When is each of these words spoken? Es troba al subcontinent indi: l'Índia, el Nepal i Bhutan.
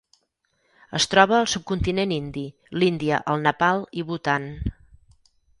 Es 0.99 1.05
troba 1.11 1.35
al 1.39 1.49
subcontinent 1.53 2.15
indi: 2.17 2.45
l'Índia, 2.79 3.23
el 3.35 3.47
Nepal 3.47 3.87
i 4.03 4.07
Bhutan. 4.09 4.53